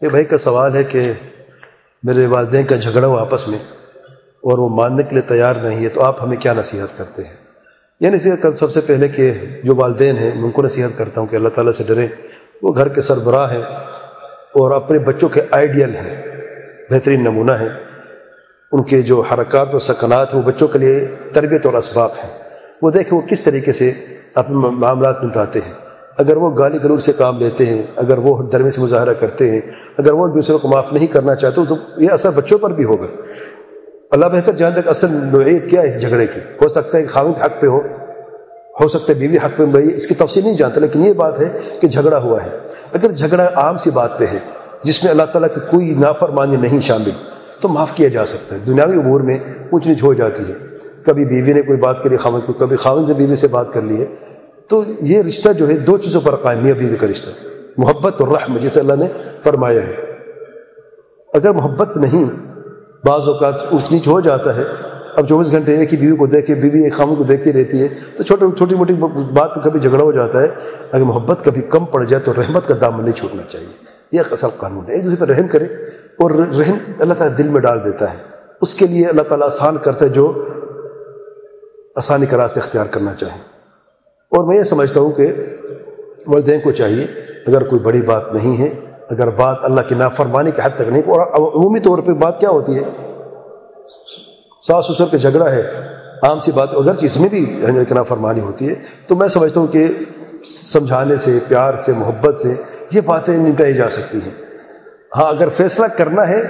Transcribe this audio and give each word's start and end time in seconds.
ایک 0.00 0.10
بھائی 0.10 0.24
کا 0.24 0.38
سوال 0.38 0.76
ہے 0.76 0.84
کہ 0.84 1.12
میرے 2.02 2.26
والدین 2.26 2.64
کا 2.64 2.76
جھگڑا 2.76 3.06
ہو 3.06 3.16
آپس 3.16 3.48
میں 3.48 3.58
اور 4.40 4.58
وہ 4.58 4.68
ماننے 4.68 5.02
کے 5.02 5.08
لیے 5.12 5.22
تیار 5.22 5.54
نہیں 5.54 5.84
ہے 5.84 5.88
تو 5.88 6.02
آپ 6.02 6.22
ہمیں 6.22 6.36
کیا 6.36 6.52
نصیحت 6.52 6.98
کرتے 6.98 7.22
ہیں؟ 7.22 7.34
یہ 8.00 8.10
نصیحت 8.10 8.42
کر 8.42 8.52
سب 8.52 8.72
سے 8.72 8.80
پہلے 8.80 9.08
کہ 9.08 9.32
جو 9.64 9.74
والدین 9.74 10.16
ہیں، 10.16 10.30
ان 10.34 10.50
کو 10.50 10.62
نصیحت 10.62 10.98
کرتا 10.98 11.20
ہوں 11.20 11.28
کہ 11.28 11.36
اللہ 11.36 11.48
تعالیٰ 11.48 11.72
سے 11.72 11.84
ڈریں۔ 11.86 12.08
وہ 12.62 12.76
گھر 12.76 12.88
کے 12.88 13.00
سربراہ 13.00 13.52
ہیں 13.52 13.62
اور 14.54 14.70
اپنے 14.70 14.98
بچوں 14.98 15.28
کے 15.28 15.42
آئیڈیل 15.50 15.94
ہیں، 15.94 16.26
بہترین 16.90 17.20
نمونہ 17.20 17.52
ہیں۔ 17.52 17.68
ان 18.72 18.82
کے 18.82 19.02
جو 19.02 19.20
حرکات 19.20 19.74
و 19.74 19.78
سکنات 19.78 20.34
ہیں، 20.34 20.40
وہ 20.40 20.46
بچوں 20.46 20.68
کے 20.68 20.78
لیے 20.78 21.14
تربیت 21.32 21.66
اور 21.66 21.74
اسباق 21.74 22.18
ہیں۔ 22.24 22.38
وہ 22.82 22.90
دیکھیں 22.90 23.18
وہ 23.18 23.26
کس 23.28 23.40
طریقے 23.40 23.72
سے 23.72 23.92
اپنے 24.34 24.56
معاملات 24.56 25.24
نپٹاتے 25.24 25.60
ہیں۔ 25.66 25.72
اگر 26.20 26.36
وہ 26.36 26.58
گالی 26.58 26.78
گلور 26.84 26.98
سے 26.98 27.12
کام 27.12 27.38
لیتے 27.38 27.66
ہیں، 27.66 27.82
اگر 27.96 28.18
وہ 28.18 28.42
درمی 28.42 28.70
سے 28.70 28.80
مظاہرہ 28.80 29.12
کرتے 29.12 29.50
ہیں، 29.50 29.60
اگر 29.98 30.12
وہ 30.12 30.28
دوسروں 30.28 30.58
کو 30.58 30.68
معاف 30.68 30.92
نہیں 30.92 31.06
کرنا 31.06 31.34
چاہتے، 31.34 31.60
تو 31.68 31.74
یہ 31.96 32.08
اثر 32.10 32.30
بچوں 32.30 32.58
پر 32.58 32.70
بھی 32.70 32.84
ہوگا۔ 32.84 33.06
اللہ 34.10 34.26
بہتر 34.26 34.52
جہاں 34.52 34.70
تک 34.70 34.88
اصل 34.88 35.06
نوعیت 35.10 35.70
کیا 35.70 35.82
ہے 35.82 35.88
اس 35.88 36.00
جھگڑے 36.00 36.26
کی؟ 36.26 36.40
ہو 36.62 36.68
سکتا 36.68 36.98
ہے 36.98 37.02
کہ 37.02 37.08
خاوند 37.08 37.42
حق 37.42 37.60
پہ 37.60 37.66
ہو 37.66 37.80
ہو 38.80 38.88
سکتا 38.88 39.12
ہے 39.12 39.18
بیوی 39.18 39.36
حق 39.36 39.56
پہ، 39.56 39.64
بھائی 39.64 39.96
اس 39.96 40.06
کی 40.06 40.14
تفصیل 40.14 40.44
نہیں 40.44 40.56
جانتا، 40.56 40.80
لیکن 40.80 41.04
یہ 41.04 41.12
بات 41.12 41.40
ہے 41.40 41.58
کہ 41.80 41.88
جھگڑا 41.88 42.18
ہوا 42.18 42.44
ہے۔ 42.44 42.50
اگر 42.92 43.12
جھگڑا 43.12 43.50
عام 43.54 43.78
سی 43.78 43.90
بات 43.90 44.18
پہ 44.18 44.24
ہے، 44.32 44.38
جس 44.84 45.04
میں 45.04 45.10
اللہ 45.10 45.22
تعالیٰ 45.22 45.48
کی 45.54 45.60
کوئی 45.70 45.94
نافرمانی 45.98 46.56
نہیں 46.56 46.80
شامل، 46.80 47.10
تو 47.60 47.68
معاف 47.68 47.94
کیا 47.94 48.08
جا 48.08 48.26
سکتا 48.26 48.56
ہے۔ 48.56 48.60
دنیاوی 48.66 48.98
امور 48.98 49.20
میں 49.20 49.38
اونچ 49.70 49.86
نیچ 49.86 50.02
ہو 50.02 50.14
جاتی 50.14 50.42
ہے۔ 50.48 50.54
کبھی 51.06 51.24
بیوی 51.24 51.52
نے 51.52 51.62
کوئی 51.62 51.78
بات 51.78 52.02
کری 52.02 52.16
خامد 52.16 52.46
کو، 52.46 52.52
کبھی 52.52 52.76
خامد 52.76 53.08
نے 53.08 53.14
بیوی 53.14 53.36
سے 53.36 53.48
بات 53.48 53.72
کر 53.72 53.82
لی 53.82 54.00
ہے 54.00 54.06
تو 54.70 54.84
یہ 55.00 55.22
رشتہ 55.22 55.52
جو 55.52 55.68
ہے 55.68 55.76
دو 55.76 55.98
چیزوں 55.98 56.20
پر 56.20 56.36
قائم 56.36 56.66
ہے 56.66 56.72
بیوی 56.72 56.96
کا 56.96 57.06
رشتہ۔ 57.06 57.30
محبت 57.78 58.20
اور 58.20 58.28
رحم 58.28 58.58
جسے 58.58 58.80
اللہ 58.80 58.92
نے 58.92 59.06
فرمایا 59.42 59.86
ہے۔ 59.86 59.96
اگر 61.34 61.50
محبت 61.52 61.96
نہیں، 61.96 62.24
بعض 63.04 63.20
اوقات 63.28 63.54
اونچ 63.70 63.92
نیچ 63.92 64.08
ہو 64.08 64.20
جاتا 64.20 64.56
ہے، 64.56 64.62
اب 65.16 65.28
چوبیس 65.28 65.50
گھنٹے 65.50 65.76
ایک 65.76 65.92
ہی 65.92 65.98
بیوی 65.98 66.16
کو 66.16 66.26
دیکھے، 66.26 66.54
بیوی 66.54 66.84
ایک 66.84 66.94
خامد 66.94 67.18
کو 67.18 67.24
دیکھتی 67.24 67.52
رہتی 67.52 67.82
ہے، 67.82 67.88
تو 68.16 68.22
چھوٹی 68.22 68.46
چھوٹی 68.56 68.74
موٹی 68.74 68.94
بات 69.32 69.56
میں 69.56 69.64
کبھی 69.64 69.80
جھگڑا 69.80 70.02
ہو 70.02 70.12
جاتا 70.12 70.42
ہے۔ 70.42 70.48
اگر 70.92 71.02
محبت 71.02 71.38
کبھی 71.44 71.62
کم 71.62 71.84
پڑ 71.84 72.04
جائے 72.04 72.22
تو 72.22 72.32
رحمت 72.32 72.68
کا 72.68 72.74
دامن 72.80 73.04
نہیں 73.04 73.18
چھوٹنا 73.18 73.42
چاہیے۔ 73.42 73.84
یہ 74.12 74.20
اصل 74.30 74.48
قانون 74.56 74.84
ہے، 74.88 74.94
ایک 74.94 75.04
دوسرے 75.04 75.16
پر 75.16 75.28
رحم 75.28 75.48
کرے۔ 75.48 75.64
اور 76.18 76.30
رحم 76.30 76.92
اللہ 76.98 77.14
تعالیٰ 77.14 77.38
دل 77.38 77.48
میں 77.48 77.60
ڈال 77.60 77.84
دیتا 77.84 78.12
ہے۔ 78.12 78.18
اس 78.60 78.74
کے 78.74 78.86
لیے 78.86 79.06
اللہ 79.06 79.22
تعالیٰ 79.22 79.46
آسان 79.46 79.76
کرتا 79.76 80.04
ہے 80.04 80.10
جو 80.10 80.48
آسانی 81.96 82.26
کا 82.26 82.36
راستہ 82.36 82.58
اختیار 82.58 82.84
کرنا 82.90 83.14
چاہیں 83.14 83.49
اور 84.32 84.44
میں 84.44 84.56
یہ 84.56 84.64
سمجھتا 84.64 85.00
ہوں 85.00 85.10
کہ 85.10 85.26
والدین 86.26 86.60
کو 86.60 86.72
چاہیے 86.72 87.06
اگر 87.46 87.64
کوئی 87.64 87.82
بڑی 87.82 88.02
بات 88.02 88.32
نہیں 88.34 88.56
ہے، 88.58 88.68
اگر 89.10 89.30
بات 89.36 89.64
اللہ 89.64 89.80
کی 89.88 89.94
نافرمانی 89.94 90.50
کے 90.50 90.62
حد 90.62 90.76
تک 90.76 90.88
نہیں، 90.88 91.02
اور 91.02 91.20
عمومی 91.36 91.80
طور 91.80 91.98
پہ 91.98 92.12
بات 92.20 92.40
کیا 92.40 92.50
ہوتی 92.50 92.76
ہے؟ 92.76 92.82
ساس 94.66 94.86
سسر 94.86 95.06
کا 95.10 95.16
جھگڑا 95.16 95.50
ہے، 95.50 95.62
عام 96.22 96.40
سی 96.40 96.52
بات، 96.52 96.74
اگر 96.74 96.94
چیز 96.94 97.16
میں 97.16 97.28
بھی 97.28 97.44
کی 97.88 97.94
نافرمانی 97.94 98.40
ہوتی 98.40 98.68
ہے، 98.68 98.74
تو 99.06 99.14
میں 99.14 99.28
سمجھتا 99.28 99.60
ہوں 99.60 99.66
کہ 99.66 99.86
سمجھانے 100.46 101.16
سے، 101.16 101.38
پیار 101.48 101.74
سے، 101.84 101.92
محبت 101.92 102.38
سے 102.38 102.54
یہ 102.90 103.00
باتیں 103.00 103.36
نمٹائی 103.36 103.74
جا 103.74 103.88
سکتی 103.90 104.18
ہیں۔ 104.24 104.32
ہاں 105.16 105.28
اگر 105.28 105.48
فیصلہ 105.56 105.86
کرنا 105.96 106.28
ہے 106.28 106.42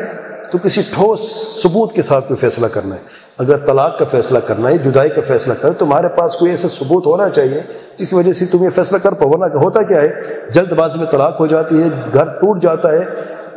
تو 0.52 0.58
کسی 0.58 0.82
ٹھوس 0.94 1.20
ثبوت 1.62 1.92
کے 1.92 2.02
ساتھ 2.02 2.28
کوئی 2.28 2.38
فیصلہ 2.40 2.66
کرنا 2.66 2.94
ہے۔ 2.94 3.18
اگر 3.40 3.56
طلاق 3.56 3.98
کا 3.98 4.04
فیصلہ 4.10 4.38
کرنا 4.38 4.68
ہے، 4.68 4.78
جدائی 4.78 5.10
کا 5.10 5.20
فیصلہ 5.26 5.54
کرنا 5.54 5.74
ہے 5.74 5.78
تمہارے 5.78 6.08
پاس 6.08 6.34
کوئی 6.34 6.50
ایسا 6.50 6.68
ثبوت 6.68 7.06
ہونا 7.06 7.28
چاہیے 7.28 7.60
جس 7.98 8.08
کی 8.08 8.14
وجہ 8.14 8.32
سے 8.32 8.44
تم 8.46 8.64
یہ 8.64 8.70
فیصلہ 8.70 8.98
کر 8.98 9.12
پاؤ، 9.12 9.30
ورنہ 9.30 9.56
ہوتا 9.56 9.82
کیا 9.82 10.00
ہے؟ 10.00 10.08
جلد 10.54 10.72
بازی 10.72 10.98
میں 10.98 11.06
طلاق 11.10 11.40
ہو 11.40 11.46
جاتی 11.46 11.82
ہے، 11.82 11.88
گھر 12.14 12.24
ٹوٹ 12.24 12.62
جاتا 12.62 12.92
ہے، 12.92 13.04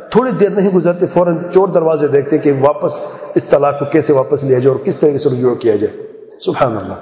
تھوڑی 0.09 0.31
دیر 0.31 0.49
نہیں 0.49 0.69
گزرتے، 0.69 1.07
فوراً 1.07 1.37
چور 1.53 1.67
دروازے 1.67 2.07
دیکھتے 2.07 2.37
کہ 2.37 2.51
واپس 2.61 2.93
اس 3.35 3.43
طلاق 3.43 3.79
کو 3.79 3.85
کیسے 3.85 4.13
واپس 4.13 4.43
لیا 4.43 4.59
جائے 4.59 4.75
اور 4.75 4.85
کس 4.85 4.97
طریقے 4.97 5.17
سے 5.17 5.29
رجوع 5.29 5.55
کیا 5.55 5.75
جائے۔ 5.75 6.03
سبحان 6.45 6.77
اللہ۔ 6.77 6.93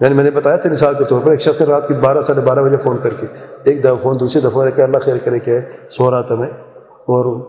یعنی 0.00 0.14
میں 0.14 0.24
نے 0.24 0.30
بتایا 0.30 0.56
تھا 0.56 0.70
مثال 0.70 0.94
کے 0.94 1.04
طور 1.04 1.20
پر، 1.24 1.30
ایک 1.30 1.40
شخص 1.40 1.60
نے 1.60 1.66
رات 1.66 1.88
کی 1.88 1.94
بارہ، 1.94 2.22
ساڑھے 2.26 2.40
بارہ 2.40 2.58
بجے 2.58 2.76
فون 2.76 2.96
کر 3.02 3.14
کے، 3.20 3.26
ایک 3.64 3.80
دفعہ 3.80 3.94
فون، 4.02 4.20
دوسری 4.20 4.40
دفعہ 4.40 4.70
کہ 4.70 4.82
اللہ 4.82 4.98
خیر 4.98 5.16
کرے 5.24 5.38
کہ 5.38 5.58
سو 5.90 6.10
رہا 6.10 6.22
تھا 6.22 6.34
میں، 6.34 6.48
اور 6.84 7.40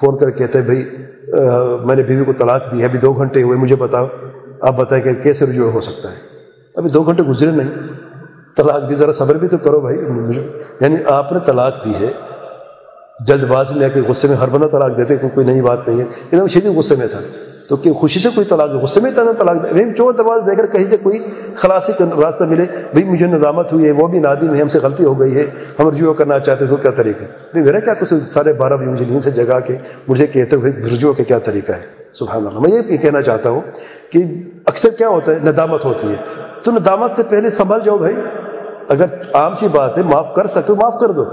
فون 0.00 0.18
کر 0.18 0.30
کے 0.30 0.38
کہتے 0.38 0.60
بھائی 0.60 0.84
میں 1.84 1.96
نے 1.96 2.02
بیوی 2.02 2.24
کو 2.24 2.32
طلاق 2.32 2.72
دی 2.72 2.80
ہے، 2.80 2.84
ابھی 2.84 2.98
دو 2.98 3.12
گھنٹے 3.12 3.42
ہوئے، 3.42 3.58
مجھے 3.58 3.76
بتاؤ، 3.76 4.06
آپ 4.60 4.76
بتائیں 4.76 5.04
کہ 5.04 5.14
کیسے 5.14 5.46
رجوع 5.46 5.70
ہو 5.70 5.80
سکتا 5.80 6.10
ہے؟ 6.10 6.16
ابھی 6.74 6.90
دو 6.90 7.02
گھنٹے 7.02 7.22
گزرے 7.22 7.50
نہیں۔ 7.50 7.70
طلاق 8.56 8.90
دی، 8.90 8.94
ذرا 8.94 9.12
صبر 9.12 9.34
بھی 9.34 9.48
تو 9.48 9.58
کرو 9.58 9.80
بھائی۔ 9.80 9.98
یعنی 10.80 10.96
آپ 11.06 11.32
نے 11.32 11.38
طلاق 11.46 11.84
دی 11.84 11.92
ہے، 12.00 12.12
جلد 13.26 13.44
بازی 13.44 13.78
میں 13.78 13.88
کے 13.94 14.00
غصے 14.08 14.28
میں 14.28 14.36
ہر 14.36 14.48
بندہ 14.48 14.66
طلاق 14.66 14.96
دیتے 14.96 15.16
کوئی 15.16 15.46
نئی 15.46 15.60
بات 15.60 15.88
نہیں 15.88 15.98
ہے۔ 15.98 16.04
لیکن 16.04 16.40
وہ 16.40 16.48
شدید 16.48 16.76
غصے 16.76 16.94
میں 16.94 17.06
تھا۔ 17.06 17.20
تو 17.68 17.76
کہ 17.76 17.92
خوشی 17.92 18.20
سے 18.20 18.28
کوئی 18.34 18.46
طلاق 18.46 18.70
غصے 18.70 19.00
میں 19.00 19.10
تھا 19.10 19.22
طلاق 19.38 19.56
دے۔ 19.62 19.94
چور 19.96 20.12
دروازے 20.12 20.50
دے 20.50 20.56
کر 20.56 20.66
کہیں 20.66 20.84
سے 20.90 20.96
کوئی 20.96 21.18
خلاصی 21.56 21.92
کا 21.98 22.04
راستہ 22.22 22.44
ملے۔ 22.44 22.62
بھائی، 22.62 23.04
مجھے 23.04 23.26
ندامت 23.26 23.72
ہوئی 23.72 23.86
ہے، 23.86 23.90
وہ 23.90 24.06
بھی 24.06 24.18
نادم 24.18 24.54
ہے، 24.54 24.60
ہم 24.60 24.68
سے 24.68 24.78
غلطی 24.78 25.04
ہو 25.04 25.20
گئی 25.20 25.36
ہے، 25.36 25.50
ہم 25.78 25.88
رجوع 25.88 26.12
کرنا 26.12 26.38
چاہتے 26.38 26.66
تو 26.66 26.76
کیا 26.76 26.90
طریقہ 26.90 27.24
ہے؟ 27.24 27.62
میرا 27.62 27.80
کیا 27.80 27.94
کچھ 27.94 28.28
ساڑھے 28.28 28.52
بارہ 28.52 28.74
بجے 28.74 28.86
مجھے 28.86 29.04
نیند 29.04 29.20
سے 29.20 29.30
جگا 29.30 29.60
کے 29.60 29.76
مجھے 30.08 30.26
کہتے 30.26 30.56
ہوئے 30.56 30.72
رجوع 30.72 31.12
کا 31.12 31.24
کیا 31.24 31.38
طریقہ 31.38 31.72
ہے؟ 31.72 31.86
سبحان 32.12 32.46
اللہ۔ 32.46 32.60
میں 32.60 32.70
یہ 32.70 32.96
کہنا 32.96 33.22
چاہتا 33.22 33.50
ہوں 33.50 33.60
کہ 34.10 34.24
اکثر 34.66 34.88
کیا 34.90 35.08
ہوتا 35.08 35.32
ہے، 35.32 35.38
ندامت 35.44 35.84
ہوتی 35.84 36.08
ہے۔ 36.08 36.14
تو 36.62 36.70
ندامت 36.70 37.12
سے 37.12 37.22
پہلے 37.22 37.50
سنبھل 37.50 37.78
جاؤ 37.84 37.98
بھائی۔ 37.98 38.14
اگر 38.88 39.04
عام 39.34 39.54
سی 39.54 39.68
بات 39.72 39.98
ہے، 39.98 40.02
معاف 40.02 40.34
کر 40.34 40.46
سکتے 40.46 40.72
ہو، 40.72 40.74
معاف 40.74 41.00
کر 41.00 41.10
دو۔ 41.10 41.24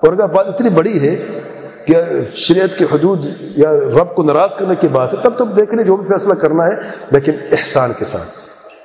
اور 0.00 0.12
اگر 0.12 0.26
بات 0.26 0.48
اتنی 0.48 0.68
بڑی 0.68 1.00
ہے 1.00 1.40
کہ 1.86 2.02
شریعت 2.34 2.78
کی 2.78 2.84
حدود 2.84 3.26
یا 3.40 3.72
رب 3.72 4.14
کو 4.14 4.22
ناراض 4.22 4.50
کرنے 4.58 4.74
کی 4.80 4.88
بات 4.88 5.12
ہے، 5.12 5.18
تب 5.22 5.32
تب 5.36 5.56
دیکھ 5.56 5.74
لیں 5.74 5.84
جو 5.84 5.96
بھی 5.96 6.14
فیصلہ 6.14 6.34
کرنا 6.34 6.66
ہے، 6.66 6.76
لیکن 7.10 7.32
احسان 7.52 7.92
کے 7.98 8.04
ساتھ۔ 8.04 8.28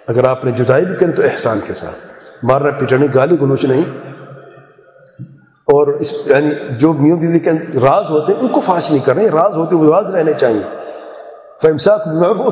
اگر 0.08 0.24
آپ 0.24 0.46
نے 0.46 0.52
جدائی 0.52 0.86
بھی 0.86 0.96
کریں 0.96 1.12
تو 1.12 1.24
احسان 1.24 1.60
کے 1.68 1.74
ساتھ۔ 1.74 1.96
مارنا 2.44 2.72
پیٹنا 2.72 3.06
گالی 3.16 3.36
گلوچ 3.42 3.66
نہیں۔ 3.66 3.84
اور 5.66 5.88
اس 5.88 6.12
یعنی 6.26 6.50
جو 6.78 6.94
میوں 6.94 7.18
بیوی 7.18 7.40
کے 7.40 7.52
راز 7.80 8.04
ہوتے 8.10 8.34
ہیں، 8.34 8.40
ان 8.40 8.48
کو 8.48 8.62
فاش 8.66 8.92
نہیں 8.92 9.06
کرنا 9.06 9.22
راز 9.22 9.54
ہوتے 9.56 9.76
وہ 9.76 9.96
راز 9.96 10.16
رہنے 10.16 10.32
چاہیے۔ 10.40 10.76
فمساک 11.62 12.02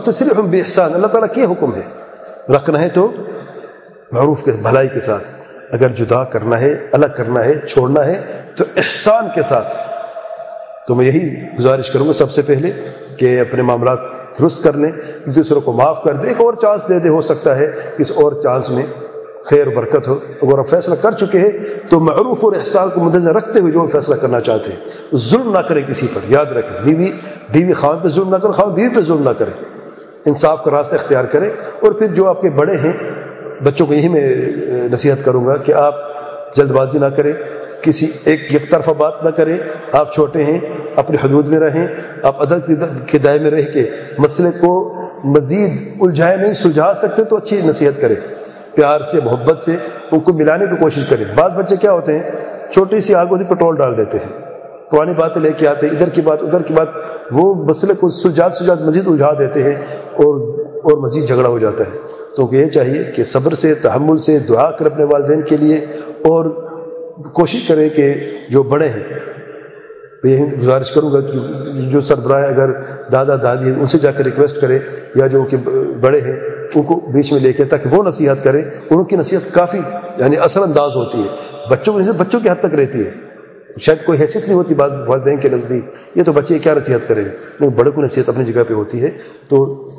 تصریف 0.06 0.40
بے 0.40 0.60
احسان 0.60 0.94
اللہ 0.94 1.08
تعالیٰ 1.08 1.36
کے 1.36 1.44
حکم 1.44 1.76
ہے۔ 1.76 1.82
رکھنا 2.54 2.82
ہے 2.82 2.90
تو 2.90 3.12
معروف 4.12 4.44
کے 4.44 4.52
بھلائی 4.52 4.88
کے 4.88 5.00
ساتھ۔ 5.00 5.24
اگر 5.72 5.90
جدا 5.90 6.24
کرنا 6.24 6.62
ہے، 6.62 6.88
الگ 6.92 7.06
کرنا 7.18 7.44
ہے، 7.44 7.60
چھوڑنا 7.60 8.06
ہے، 8.06 8.22
تو 8.56 8.64
احسان 8.78 9.28
کے 9.36 9.44
ساتھ۔ 9.44 9.68
تو 10.88 10.96
میں 10.96 11.06
یہی 11.06 11.42
گزارش 11.60 11.90
کروں 11.90 12.08
گا 12.08 12.14
سب 12.14 12.32
سے 12.32 12.42
پہلے 12.42 12.72
کہ 13.18 13.40
اپنے 13.40 13.62
معاملات 13.62 14.00
درست 14.40 14.64
کر 14.64 14.74
لیں، 14.74 14.90
ایک 14.96 15.36
دوسرے 15.36 15.60
کو 15.60 15.72
معاف 15.72 16.04
کر 16.04 16.14
دیں، 16.14 16.30
ایک 16.30 16.42
اور 16.42 16.54
چانس 16.54 16.88
دے 16.90 17.00
دے 17.00 17.10
ہو 17.10 17.22
سکتا 17.22 17.56
ہے 17.56 17.72
اس 17.98 18.12
اور 18.16 18.32
چانس 18.44 18.70
میں 18.70 18.86
خیر، 19.46 19.68
برکت 19.68 20.08
ہو۔ 20.08 20.20
اگر 20.42 20.60
آپ 20.60 20.70
فیصلہ 20.70 20.96
کر 20.96 21.12
چکے 21.12 21.40
ہیں 21.40 21.52
تو 21.90 22.00
معروف 22.00 22.44
اور 22.44 22.54
احسان 22.54 22.90
کو 22.90 23.02
مدنظر 23.02 23.34
رکھتے 23.36 23.60
ہوئے 23.60 23.72
جو 23.72 23.88
فیصلہ 23.92 24.16
کرنا 24.16 24.42
چاہتے 24.42 24.72
ہیں، 24.72 25.18
ظلم 25.18 25.52
نہ 25.54 25.60
کرے 25.60 25.82
کسی 25.88 26.08
پر، 26.14 26.32
یاد 26.32 26.46
رکھیں۔ 26.46 26.78
بیوی 26.84 27.12
بیوی 27.52 27.74
خان 27.74 27.98
پہ 28.04 28.10
ظلم 28.10 28.30
نہ 28.30 28.36
کرے 28.36 28.52
خان 28.52 28.70
بیوی 28.70 28.90
پہ 28.96 29.02
ظلم 29.02 29.24
نہ 29.24 29.34
کرے 29.38 29.52
انصاف 30.26 30.64
کا 30.64 30.72
راستہ 30.72 30.96
اختیار 30.96 31.24
کرے 31.24 31.50
اور 31.80 31.92
پھر 31.92 32.08
جو 32.08 32.28
آپ 32.28 32.42
کے 32.42 32.50
بڑے 32.50 32.78
ہیں، 32.78 32.94
بچوں 33.64 33.86
کو 33.86 33.94
یہی 33.94 34.08
میں 34.08 34.30
نصیحت 34.92 35.26
کروں 35.26 35.46
گا 35.46 35.58
کہ 35.58 35.72
آپ 35.72 35.96
جلد 36.56 36.72
بازی 36.72 37.00
نہ 37.00 37.06
کریں۔ 37.06 37.34
کسی 37.84 38.12
ایک 38.26 38.54
یک 38.54 38.72
طرفہ 38.72 38.92
بات 38.98 39.24
نہ 39.24 39.30
کریں۔ 39.30 39.58
آپ 39.92 40.14
چھوٹے 40.14 40.44
ہیں، 40.44 40.60
اپنی 40.96 41.18
حدود 41.24 41.48
میں 41.48 41.60
رہیں، 41.60 41.88
آپ 42.24 42.42
عدد 42.42 42.72
کے 43.08 43.18
دائے 43.18 43.40
میں 43.40 43.52
رہ 43.52 43.62
کے 43.74 43.90
مسئلے 44.18 44.50
کو 44.62 45.02
مزید 45.24 46.02
الجھائے 46.02 46.38
نہیں، 46.38 46.54
سلجھا 46.54 46.94
سکتے 46.94 47.24
تو 47.24 47.36
اچھی 47.36 47.62
نصیحت 47.66 48.02
کریں۔ 48.02 48.16
پیار 48.76 49.02
سے، 49.12 49.18
محبت 49.26 49.64
سے، 49.64 49.76
ان 50.12 50.20
کو 50.20 50.34
ملانے 50.34 50.66
کی 50.66 50.76
کوشش 50.76 51.02
کریں۔ 51.10 51.26
بعض 51.36 51.52
بچے 51.52 51.76
کیا 51.76 51.92
ہوتے 51.92 52.20
ہیں، 52.20 52.32
چھوٹی 52.74 53.02
سی 53.02 53.16
آگ 53.16 53.26
ہوتی 53.26 53.44
پٹرول 53.44 53.76
ڈال 53.76 53.98
دیتے 53.98 54.18
ہیں۔ 54.18 54.40
پرانی 54.92 55.14
باتیں 55.14 55.42
لے 55.42 55.52
کے 55.58 55.68
آتے 55.68 55.88
ہیں، 55.88 55.94
ادھر 55.94 56.10
کی 56.10 56.22
بات، 56.22 56.44
ادھر 56.44 56.62
کی 56.62 56.74
بات، 56.74 56.88
وہ 57.32 57.56
مسئلے 57.56 57.94
کو 57.94 58.10
سلجھات 58.10 58.54
سلجھات 58.54 58.82
مزید 58.82 59.08
الجھا 59.08 59.34
دیتے 59.40 59.64
ہیں 59.64 59.76
اور 59.96 60.58
اور 60.84 60.98
مزید 60.98 61.28
جھگڑا 61.28 61.50
ہو 61.50 61.60
جاتا 61.60 61.84
ہے۔ 61.84 61.98
تو 62.36 62.50
یہ 62.52 62.66
چاہیے 62.66 63.04
کہ 63.16 63.24
صبر 63.24 63.54
سے، 63.54 63.74
تحمل 63.74 64.18
سے، 64.18 64.40
دعا 64.40 64.72
کر 64.72 64.86
اپنے 64.86 65.04
والدین 65.04 65.42
کے 65.42 65.58
لیے 65.58 65.86
اور 66.24 66.73
کوشش 67.34 67.68
کریں 67.68 67.90
کہ 67.90 68.14
جو 68.50 68.64
بڑے 68.64 68.90
ہیں 68.90 69.20
یہ 70.24 70.46
گزارش 70.62 70.92
کروں 70.92 71.12
گا 71.14 71.20
جو 71.92 72.02
سربراہ 72.02 72.48
اگر 72.48 72.72
دادا 73.12 73.36
دادی 73.36 73.72
ہیں، 73.72 73.80
ان 73.80 73.88
سے 73.88 74.00
جا 74.00 74.12
کر 74.12 74.24
ریکویسٹ 74.24 74.62
کرے، 74.62 74.80
یا 75.16 75.28
جو 75.28 75.42
ان 75.42 75.48
کے 75.48 75.58
بڑے 76.00 76.22
ہیں، 76.22 76.40
ان 76.76 76.84
کو 76.84 76.96
بیچ 77.14 77.32
میں 77.32 77.40
لے 77.40 77.54
کے، 77.54 77.64
تاکہ 77.64 77.96
وہ 77.96 78.04
نصیحت 78.04 78.44
کریں 78.44 78.62
ان 78.90 79.04
کی 79.04 79.16
نصیحت 79.16 79.54
کافی 79.54 79.78
یعنی 80.18 80.38
اثر 80.38 80.62
انداز 80.62 80.92
ہوتی 80.96 81.18
ہے۔ 81.18 81.28
بچوں 81.70 81.94
کی 81.94 82.00
نصیحت 82.00 82.16
بچوں 82.16 82.40
کی 82.40 82.50
حد 82.50 82.60
تک 82.60 82.76
رہتی 82.76 83.00
ہے۔ 83.00 83.12
شاید 83.80 84.06
کوئی 84.06 84.22
حیثیت 84.22 84.44
نہیں 84.44 84.54
ہوتی 84.54 84.76
بعض 84.76 84.92
والدین 85.08 85.38
کے 85.38 85.50
نزدیک۔ 85.50 85.84
یہ 86.16 86.24
تو 86.24 86.32
بچے 86.32 86.60
کیا 86.60 86.74
نصیحت 86.74 87.08
کریں 87.08 87.26
گے؟ 87.26 87.30
لیکن 87.30 87.70
بڑے 87.70 87.92
کو 87.92 88.02
نصیحت 88.02 88.30
اپنی 88.30 88.46
جگہ 88.46 88.62
پہ 88.68 88.74
ہوتی 88.74 89.02
ہے۔ 89.02 89.12
تو 89.50 89.90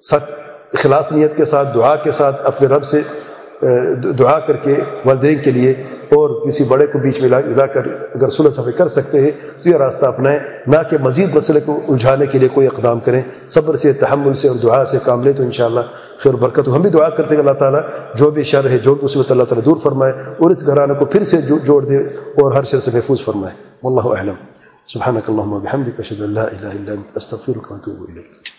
سخت 0.00 0.30
اخلاص 0.72 1.12
نیت 1.12 1.36
کے 1.36 1.44
ساتھ، 1.44 1.74
دعا 1.74 1.96
کے 1.96 2.12
ساتھ، 2.12 2.46
اپنے 2.46 2.68
رب 2.68 2.84
سے 2.84 3.00
دعا 4.18 4.38
کر 4.38 4.56
کے 4.56 4.74
والدین 5.04 5.38
کے 5.44 5.50
لیے 5.50 5.74
کسی 6.46 6.64
بڑے 6.64 6.86
کو 6.86 6.98
بیچ 6.98 7.20
میں 7.20 7.28
لا 7.28 7.66
کر 7.66 7.82
اگر 8.14 8.30
صلح 8.30 8.50
صفحے 8.50 8.72
کر 8.72 8.88
سکتے 8.88 9.20
ہیں، 9.20 9.30
تو 9.62 9.68
یہ 9.68 9.76
راستہ 9.76 10.06
اپنائیں، 10.06 10.38
نہ 10.66 10.76
کہ 10.90 10.96
مزید 11.00 11.34
مسئلے 11.34 11.60
کو 11.60 11.80
الجھانے 11.88 12.26
کے 12.26 12.38
لیے 12.38 12.48
کوئی 12.48 12.66
اقدام 12.66 13.00
کریں۔ 13.00 13.22
صبر 13.48 13.76
سے، 13.76 13.92
تحمل 13.92 14.34
سے 14.34 14.48
اور 14.48 14.56
دعا 14.56 14.84
سے 14.84 14.98
کام 15.04 15.22
لیں 15.22 15.32
تو 15.32 15.42
انشاءاللہ 15.42 15.80
خیر 16.22 16.34
و 16.34 16.36
برکت 16.36 16.68
ہم 16.68 16.82
بھی 16.82 16.90
دعا 16.90 17.08
کرتے 17.08 17.34
ہیں 17.34 17.42
اللہ 17.42 17.52
تعالیٰ 17.52 17.80
جو 18.14 18.30
بھی 18.30 18.42
شر 18.42 18.70
ہے، 18.70 18.78
جو 18.78 18.94
بھی 18.94 19.04
مصیبت 19.04 19.30
اللہ 19.30 19.42
تعالیٰ 19.42 19.64
دور 19.64 19.76
فرمائے 19.82 20.12
اور 20.12 20.50
اس 20.50 20.66
گھرانے 20.66 20.94
کو 20.94 21.04
پھر 21.04 21.24
سے 21.24 21.36
جوڑ 21.64 21.84
دے 21.84 21.96
اور 21.96 22.52
ہر 22.52 22.64
شر 22.64 22.80
سے 22.80 22.90
محفوظ 22.94 23.18
فرمائے۔ 23.24 23.54
واللہ 23.82 24.18
اعلم۔ 24.18 24.34
سبحانك 24.92 25.30
اللهم 25.30 25.52
وبحمدك 25.52 26.00
اشهد 26.00 26.22
ان 26.22 26.34
لا 26.34 26.42
الا 26.42 26.92
انت 26.92 27.16
استغفرك 27.16 27.72
واتوب 27.72 28.06
اليك 28.08 28.57